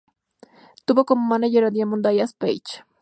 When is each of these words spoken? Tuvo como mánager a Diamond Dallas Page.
Tuvo 0.85 1.05
como 1.05 1.21
mánager 1.27 1.63
a 1.63 1.69
Diamond 1.69 2.03
Dallas 2.03 2.33
Page. 2.33 2.81